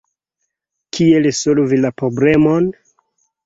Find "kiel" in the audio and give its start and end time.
0.97-1.29